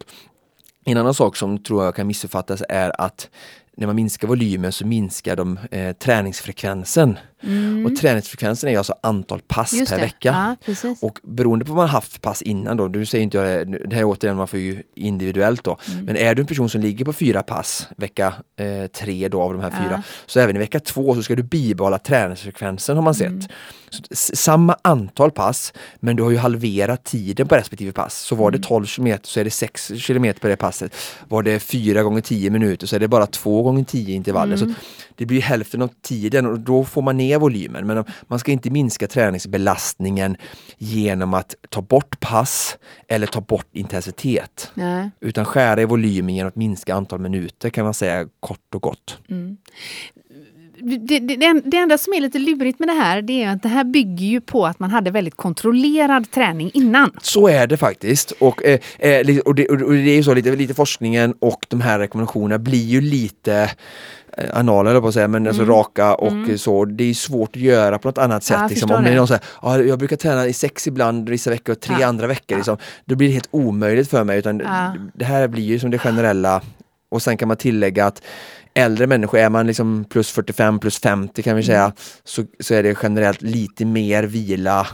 [0.85, 3.29] en annan sak som tror jag kan missuppfattas är att
[3.77, 7.17] när man minskar volymen så minskar de eh, träningsfrekvensen.
[7.85, 9.79] Och träningsfrekvensen är alltså antal pass Mm.
[9.79, 10.03] Just per det.
[10.05, 10.55] vecka.
[10.83, 10.95] Ja.
[11.01, 14.01] Och beroende på vad man haft pass innan då, du säger inte jag det, här
[14.01, 15.77] är återigen man får ju individuellt då.
[15.91, 16.05] Mm.
[16.05, 19.53] Men är du en person som ligger på fyra pass vecka eh, tre då av
[19.53, 20.01] de här fyra, Ja.
[20.25, 23.27] så även i vecka två så ska du bibehålla träningsfrekvensen har man sett.
[23.27, 23.41] Mm.
[24.11, 28.17] Så, samma antal pass, men du har ju halverat tiden på respektive pass.
[28.21, 28.67] Så var det Mm.
[28.67, 30.95] 12 km så är det 6 km på det passet.
[31.27, 34.55] Var det 4 gånger 10 minuter så är det bara 2 gånger 10 intervaller.
[34.55, 34.69] Mm.
[34.69, 34.79] Så
[35.15, 37.87] det blir hälften av tiden och då får man ner volymen.
[37.87, 40.37] Men man ska inte minska träningsbelastningen
[40.77, 44.71] genom att ta bort pass eller ta bort intensitet.
[44.73, 45.11] Nej.
[45.19, 49.19] Utan skära i volymen genom att minska antal minuter kan man säga kort och gott.
[49.27, 50.20] Det,
[50.81, 53.69] det, det, det enda som är lite lurigt med det här det är att det
[53.69, 57.11] här bygger ju på att man hade väldigt kontrollerad träning innan.
[57.21, 58.31] Så är det faktiskt.
[58.31, 61.81] Och, eh, eh, och, det, och det är ju så, lite, lite forskningen och de
[61.81, 63.71] här rekommendationerna blir ju lite
[64.37, 66.85] eh, anala eller på att säga, men alltså raka och eh, så.
[66.85, 68.55] Det är svårt att göra på något annat sätt.
[68.55, 68.63] Mm.
[68.63, 68.91] jag liksom.
[68.91, 71.79] Om det är någon säger, ja, jag brukar träna i sex ibland vissa veckor och
[71.79, 72.07] tre Ja.
[72.07, 72.45] andra veckor.
[72.47, 72.57] Ja.
[72.57, 72.77] Liksom.
[73.05, 74.39] Då blir det helt omöjligt för mig.
[74.39, 74.95] Utan Ja.
[75.13, 76.61] Det här blir ju som det generella.
[77.11, 78.21] Och sen kan man tillägga att
[78.73, 81.93] äldre människor, är man liksom plus 45, plus 50 kan vi säga, Mm.
[82.23, 84.87] så, så är det generellt lite mer vila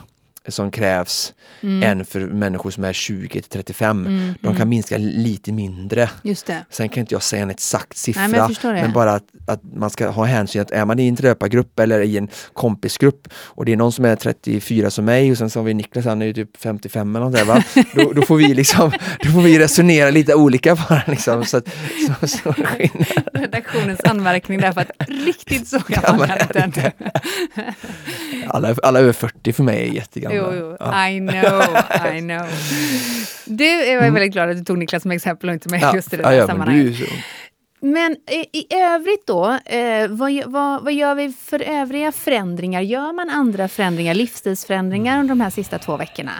[0.48, 1.84] som krävs Mm.
[1.84, 4.34] än för människor som är 20 till 35.
[4.42, 6.10] De kan minska lite mindre.
[6.24, 6.66] Just det.
[6.70, 8.92] Sen kan inte jag säga en exakt siffra, Nej, men det.
[8.94, 12.18] bara att, att man ska ha hänsyn att är man i en löpargrupp eller i
[12.18, 15.64] en kompisgrupp och det är någon som är 34 som mig och sen så har
[15.64, 17.64] vi Niklas, han är ju typ 55 eller något där, va?
[17.96, 18.92] Då, då, får vi liksom,
[19.24, 21.46] då får vi resonera lite olika bara liksom.
[21.46, 21.68] Så att,
[22.22, 22.54] så, så.
[23.34, 26.92] Redaktionens anmärkning där för att riktigt så gammal men är det inte.
[28.48, 30.37] alla, alla över 40 för mig är jättegamla.
[30.38, 30.78] Jo, jo.
[30.80, 31.10] Ja.
[31.10, 31.62] I know,
[32.16, 32.48] I know.
[33.46, 35.96] Du är jag väldigt glad att du tog Niklas som exempel och inte mig Ja,
[35.96, 37.02] just i det där ja, men sammanhanget.
[37.02, 37.12] är så.
[37.80, 42.82] Men i, i övrigt då, eh, vad, vad, vad gör vi för övriga förändringar?
[42.82, 46.32] Gör man andra förändringar, livsstilsförändringar under de här sista två veckorna?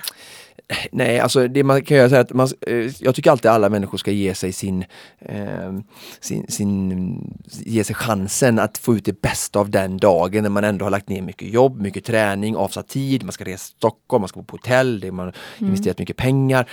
[0.92, 3.70] Nej, alltså det man kan göra så här att man, eh, jag tycker alltid alla
[3.70, 4.86] människor ska ge sig sin,
[5.20, 5.74] eh,
[6.20, 10.64] sin, sin, ge sig chansen att få ut det bästa av den dagen när man
[10.64, 14.22] ändå har lagt ner mycket jobb, mycket träning, avsatt tid, man ska resa till Stockholm,
[14.22, 15.34] man ska bo på hotell, det man har
[15.68, 16.70] investerat mycket pengar,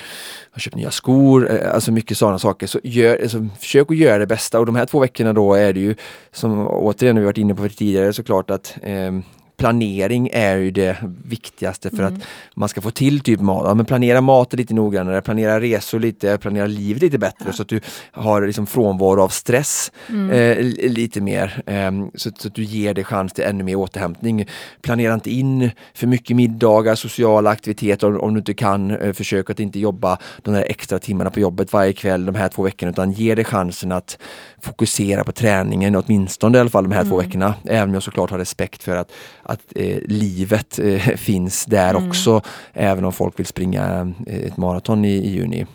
[0.50, 2.66] har köpt nya skor, eh, alltså mycket sådana saker.
[2.66, 4.60] Så gör, alltså, försök att göra det bästa.
[4.60, 5.94] Och de här två veckorna då är det ju,
[6.32, 9.12] som återigen vi varit inne på tidigare såklart att eh,
[9.56, 12.14] planering är ju det viktigaste för att
[12.54, 13.62] man ska få till typ mat.
[13.66, 17.68] Ja, men planera maten lite noggrannare, planera resor lite, planera livet lite bättre så att
[17.68, 17.80] du
[18.12, 21.62] har liksom frånvaro av stress eh, li- lite mer.
[21.66, 24.46] ehm, så, så att du ger dig chans till ännu mer återhämtning.
[24.82, 28.90] Planera inte in för mycket middagar, sociala aktiviteter om, om du inte kan.
[28.90, 32.48] Eh, försök att inte jobba de där extra timmarna på jobbet varje kväll de här
[32.48, 34.18] två veckorna utan ge dig chansen att
[34.62, 37.54] fokusera på träningen åtminstone i alla fall de här två veckorna.
[37.64, 39.12] Även om jag såklart har respekt för att,
[39.44, 42.42] att eh, livet eh, finns där också.
[42.72, 45.66] Även om folk vill springa eh, ett maraton i, i juni.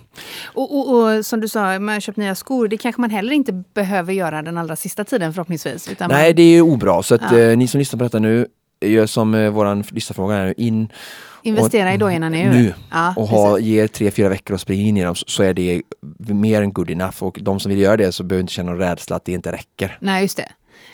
[0.45, 2.67] Och, och, och som du sa, man har köpt nya skor.
[2.67, 5.87] Det kanske man heller inte behöver göra den allra sista tiden förhoppningsvis.
[5.91, 7.03] Utan Nej, man, det är ju obra.
[7.03, 7.39] Så att Ja.
[7.39, 8.47] eh, ni som lyssnar på detta nu,
[8.85, 10.89] gör som eh, våran lyssnarfråga är in
[11.43, 12.49] investera i dojorna nu.
[12.49, 13.67] nu Ja, och ha, precis.
[13.67, 15.81] ger tre, fyra veckor och springa in i dem så, så är det
[16.33, 17.23] mer än good enough.
[17.23, 19.51] Och de som vill göra det så behöver inte känna någon rädsla att det inte
[19.51, 19.97] räcker.
[20.01, 20.49] Nej, just det.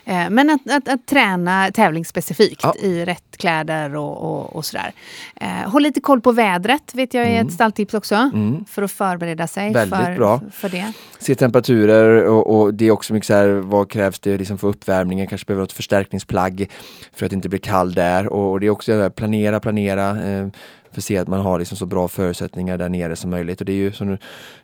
[0.05, 2.75] Eh, Men att, att, att träna tävlingsspecifikt Ja.
[2.79, 4.91] i rätt kläder och, och, och sådär.
[5.35, 8.15] Eh, håll lite koll på vädret vet jag är ett stalltips också.
[8.15, 8.65] Mm.
[8.65, 10.41] För att förbereda sig Väldigt för, bra.
[10.51, 10.93] för det.
[11.19, 14.67] Se temperaturer och, och det är också mycket så här, vad krävs det liksom för
[14.67, 15.27] uppvärmningen?
[15.27, 16.69] Kanske behöver något förstärkningsplagg
[17.13, 18.27] för att inte blir kall där.
[18.27, 20.23] Och, och det är också här, planera, planera.
[20.23, 20.47] Eh,
[20.95, 23.59] för att se att man har liksom så bra förutsättningar där nere som möjligt.
[23.59, 24.17] Och det är ju så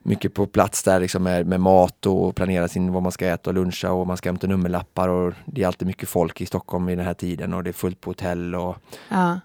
[0.03, 3.49] mycket på plats där liksom med, med mat och planera sin, vad man ska äta
[3.49, 6.85] och luncha och man ska hämta nummerlappar och det är alltid mycket folk i Stockholm
[6.85, 8.75] vid den här tiden och det är fullt på hotell och
[9.09, 9.39] Ja.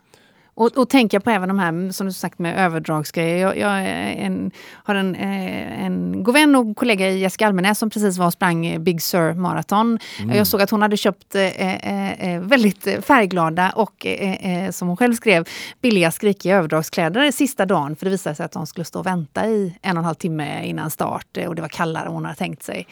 [0.57, 3.39] Och, och tänka på även de här, som du sagt, med överdragsgrejer.
[3.39, 3.85] Jag, jag
[4.19, 8.27] en, har en, eh, en god vän och kollega i Jessica Almenäs som precis var
[8.27, 9.99] och sprang Big Sur Marathon.
[10.23, 10.37] Mm.
[10.37, 15.15] Jag såg att hon hade köpt eh, eh, väldigt färgglada och, eh, som hon själv
[15.15, 15.49] skrev,
[15.81, 17.97] billiga skrikiga överdragskläder sista dagen.
[17.97, 20.15] För det visade sig att de skulle stå och vänta i en och en halv
[20.15, 22.87] timme innan start och det var kallare än hon hade tänkt sig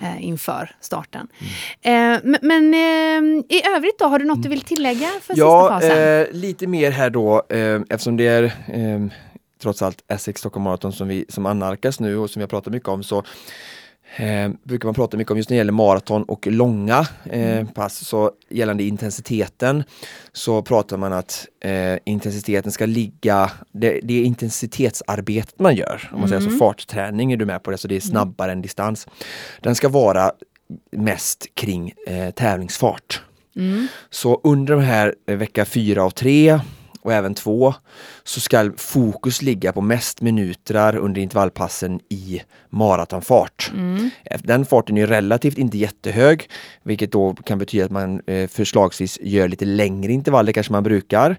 [0.00, 0.18] mm.
[0.18, 1.28] inför starten.
[1.82, 2.36] Mm.
[2.42, 2.74] men
[3.48, 6.40] i övrigt då, har du något du vill tillägga för ja, sista fasen?
[6.40, 9.06] lite mer här då eh, eftersom det är eh,
[9.62, 12.72] trots allt Essex Stockholm Marathon som, vi, som annalkas nu och som vi har pratat
[12.72, 13.22] mycket om så
[14.16, 17.66] eh, brukar man prata mycket om just när det gäller maraton och långa eh, mm.
[17.66, 18.06] pass.
[18.06, 19.84] Så gällande intensiteten
[20.32, 26.10] så pratar man att eh, intensiteten ska ligga, det, det, är intensitetsarbetet man gör.
[26.12, 26.58] Om man säger så mm.
[26.58, 28.10] fartträning är du med på det, så det är mm.
[28.10, 28.58] snabbare mm.
[28.58, 29.06] än distans.
[29.60, 30.32] Den ska vara
[30.90, 33.22] mest kring eh, tävlingsfart.
[33.56, 33.86] Mm.
[34.10, 36.60] Så under de här eh, vecka fyra och tre
[37.02, 37.74] och även två
[38.24, 43.70] så ska fokus ligga på mest minuter under intervallpassen i maratonfart.
[43.74, 44.10] Mm.
[44.38, 46.50] Den farten är relativt inte jättehög,
[46.82, 51.36] vilket då kan betyda att man eh, förslagsvis gör lite längre intervaller kanske man brukar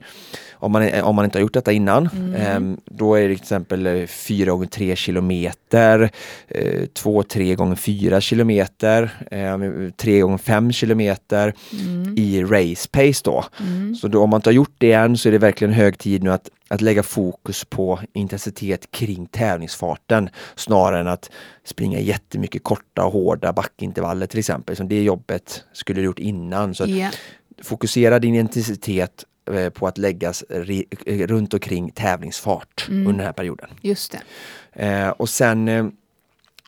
[0.64, 2.10] om man, om man inte har gjort detta innan.
[2.14, 2.36] Mm.
[2.74, 6.10] Eh, då är det till exempel 4 gånger 3 kilometer,
[6.48, 9.58] eh, 2-3 gånger 4 kilometer, eh,
[9.98, 12.18] 3 gånger 5 kilometer mm.
[12.18, 13.46] i race pace då.
[13.60, 13.96] Mm.
[13.96, 16.24] Så då, om man inte har gjort det än så är det verkligen hög tid
[16.24, 21.32] nu att, att lägga fokus på intensitet kring tävlingsfarten snarare än att
[21.64, 24.76] springa jättemycket korta och hårda backintervaller till exempel.
[24.76, 26.76] Som det jobbet skulle du gjort innan.
[26.76, 27.14] Så yeah.
[27.62, 33.08] Fokusera din intensitet Eh, på att läggas eh, runt omkring tävlingsfart mm.
[33.08, 33.70] under den här perioden.
[33.82, 34.86] Just det.
[34.86, 35.86] Eh, och sen eh,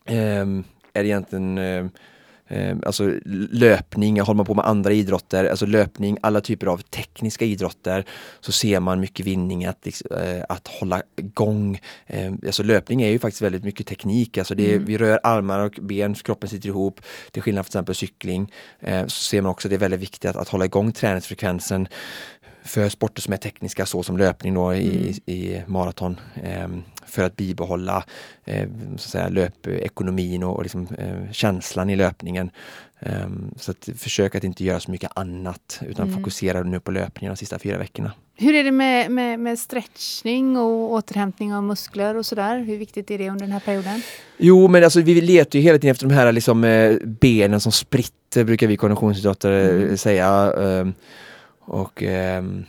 [0.06, 1.86] ehm, är det egentligen eh, eh,
[2.86, 3.12] alltså
[3.52, 8.06] löpning, håller man på med andra idrotter, alltså löpning, alla typer av tekniska idrotter,
[8.40, 11.80] så ser man mycket vinning att, eh, att hålla igång.
[12.08, 14.86] Eh, alltså löpning är ju faktiskt väldigt mycket teknik, alltså det mm.
[14.86, 17.02] vi rör armar och ben, kroppen sitter ihop.
[17.32, 18.52] Till skillnad från till exempel cykling
[19.08, 21.88] så ser man också att det är väldigt viktigt att, att hålla igång träningsfrekvensen
[22.66, 25.14] för sporter som är tekniska så som löpning då i, mm.
[25.26, 26.68] i maraton eh,
[27.06, 28.04] för att bibehålla
[28.46, 32.50] eh, så att säga, löpekonomin och, och liksom, eh, känslan i löpningen.
[33.00, 36.20] Ehm, så att försök att inte göra så mycket annat utan mm.
[36.20, 38.12] fokusera nu på löpningen de sista fyra veckorna.
[38.38, 42.60] Hur är det med, med, med stretchning och återhämtning av muskler och sådär?
[42.60, 44.02] Hur viktigt är det under den här perioden?
[44.38, 47.72] Jo, men alltså, vi letar ju hela tiden efter de här liksom, eh, benen som
[47.72, 49.98] spritter, brukar vi konditionsidrottare mm.
[49.98, 50.54] säga.
[51.66, 52.66] Och um,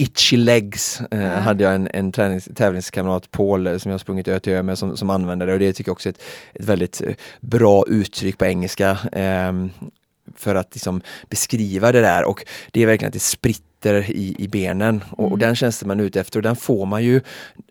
[0.00, 1.42] Itchy Legs eh, mm.
[1.42, 4.78] hade jag en, en tränings, tävlingskamrat, Paul, eh, som jag sprungit ö till ö med,
[4.78, 6.22] som, som använde det och det tycker jag också är ett,
[6.54, 8.90] ett väldigt eh, bra uttryck på engelska.
[9.12, 9.52] Eh,
[10.40, 14.48] för att liksom beskriva det där och det är verkligen att det spritter i, i
[14.48, 15.32] benen och, mm.
[15.32, 17.20] och den känslan man är ute efter och den får man ju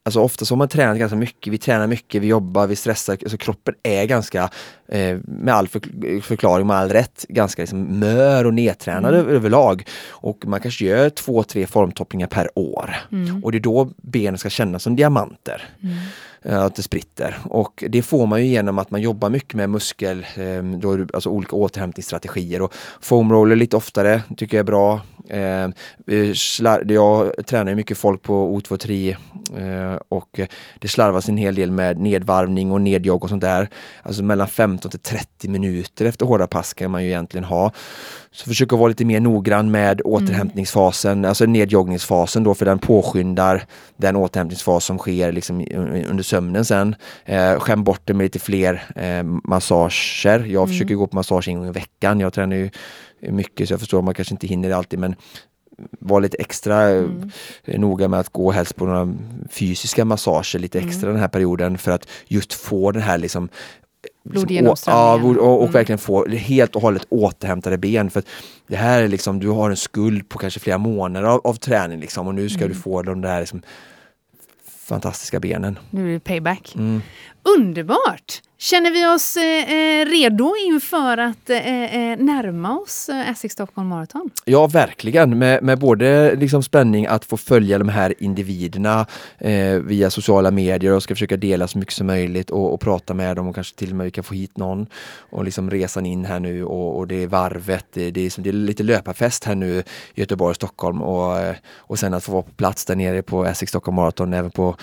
[0.08, 3.14] Alltså ofta så har man tränat ganska mycket, vi tränar mycket, vi jobbar, vi stressar,
[3.14, 4.50] alltså kroppen är ganska
[4.88, 5.82] eh, med all för,
[6.22, 9.28] förklaring, med all rätt, ganska liksom mör och nedtränad mm.
[9.28, 9.88] överlag.
[10.08, 12.96] Och man kanske gör två, tre formtoppningar per år.
[13.12, 13.44] Mm.
[13.44, 15.70] Och det är då benen ska kännas som diamanter.
[16.48, 17.38] Eh, att det spritter.
[17.44, 21.56] Och det får man ju genom att man jobbar mycket med muskel, eh, alltså olika
[21.56, 25.02] återhämtningsstrategier och foamroller lite oftare tycker jag är bra.
[25.30, 25.70] Eh,
[26.88, 29.16] jag tränar mycket folk på O23
[30.10, 30.40] och
[30.80, 33.70] det slarvas en hel del med nedvarvning och nedjogg och sånt där.
[34.04, 37.72] Alltså mellan 15 till 30 minuter efter hårda pass kan man ju egentligen ha.
[38.32, 41.30] Så försök att vara lite mer noggrann med återhämtningsfasen, mm.
[41.30, 43.66] alltså nedjoggningsfasen då för den påskyndar
[43.98, 45.68] den återhämtningsfas som sker liksom
[46.10, 46.96] under sömnen sen.
[47.26, 50.40] Eh, skäm bort det med lite fler eh, massager.
[50.40, 50.68] Jag mm.
[50.68, 52.20] försöker gå på massage en gång i veckan.
[52.20, 52.70] Jag tränar ju
[53.22, 55.16] mycket så jag förstår att man kanske inte hinner alltid men
[56.00, 57.32] var lite extra eh, mm.
[57.66, 59.14] noga med att gå helst på några
[59.50, 61.14] fysiska massager lite extra mm.
[61.14, 63.50] den här perioden för att just få den här liksom
[64.24, 65.38] Blodgenomströmningen.
[65.38, 65.72] Ja, och, och mm.
[65.72, 68.10] verkligen få helt och hållet återhämtade ben.
[68.10, 68.24] För
[68.68, 72.00] det här är liksom, du har en skuld på kanske flera månader av, av träning
[72.00, 72.70] liksom och nu ska mm.
[72.70, 73.62] du få de där liksom,
[74.88, 75.80] fantastiska benen.
[75.90, 76.76] Nu är det payback.
[76.76, 77.02] Mm.
[77.56, 78.42] Underbart!
[78.60, 83.88] Känner vi oss eh, eh redo inför att eh, eh närma oss eh, Essex Stockholm
[83.88, 84.30] Marathon?
[84.46, 85.38] Ja, verkligen.
[85.38, 89.06] Med, med både liksom spänning att få följa de här individerna
[89.38, 93.14] eh, via sociala medier och ska försöka dela så mycket som möjligt och, och, prata
[93.14, 94.88] med dem och kanske till och med vi kan få hit någon.
[95.30, 98.44] Och liksom resan in här nu och, och det är varvet, det, det, är, som,
[98.44, 99.80] det är lite löparfest här nu
[100.16, 103.46] i Göteborg och Stockholm och, och sen att få vara på plats där nere på
[103.46, 104.76] Essex Stockholm Marathon, även på,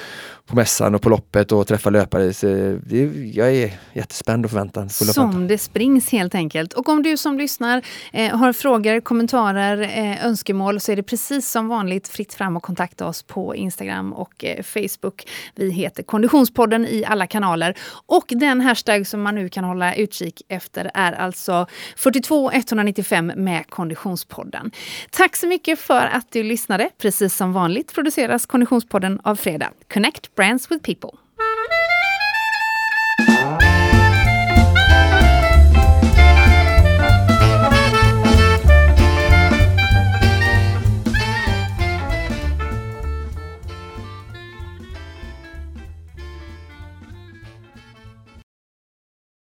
[0.46, 2.34] på mässan och på loppet och träffa löpare.
[2.34, 2.46] Så
[2.86, 3.02] det,
[3.34, 4.88] jag är jättespänd och förväntan.
[4.88, 5.48] Full som förväntan.
[5.48, 6.72] det springs helt enkelt.
[6.72, 11.50] Och om du som lyssnar eh, har frågor, kommentarer, eh, önskemål så är det precis
[11.50, 15.28] som vanligt fritt fram att kontakta oss på Instagram och eh, Facebook.
[15.54, 17.74] Vi heter Konditionspodden i alla kanaler.
[18.06, 21.66] Och den hashtag som man nu kan hålla utkik efter är alltså
[21.96, 24.70] 42 195 med Konditionspodden.
[25.10, 26.90] Tack så mycket för att du lyssnade.
[26.98, 29.70] Precis som vanligt produceras Konditionspodden av Fredag.
[29.92, 31.23] Connect Brands with People.